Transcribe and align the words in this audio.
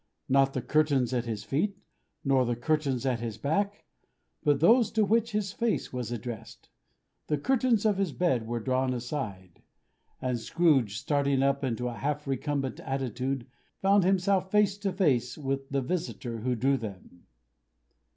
Not 0.27 0.53
the 0.53 0.63
curtains 0.63 1.13
at 1.13 1.25
his 1.25 1.43
feet, 1.43 1.77
nor 2.25 2.43
the 2.43 2.55
curtains 2.55 3.05
at 3.05 3.19
his 3.19 3.37
back, 3.37 3.85
but 4.43 4.59
those 4.59 4.89
to 4.93 5.05
which 5.05 5.31
his 5.31 5.51
face 5.51 5.93
was 5.93 6.11
addressed. 6.11 6.69
The 7.27 7.37
curtains 7.37 7.85
of 7.85 7.99
his 7.99 8.11
bed 8.11 8.47
were 8.47 8.59
drawn 8.59 8.95
aside; 8.95 9.61
and 10.19 10.39
Scrooge, 10.39 10.97
starting 10.97 11.43
up 11.43 11.63
into 11.63 11.87
a 11.87 11.93
half 11.93 12.25
recumbent 12.25 12.79
attitude, 12.79 13.45
found 13.83 14.03
himself 14.03 14.49
face 14.49 14.75
to 14.79 14.91
face 14.91 15.37
with 15.37 15.69
the 15.69 15.81
visitor 15.83 16.39
who 16.39 16.55
drew 16.55 16.77
them. 16.77 17.27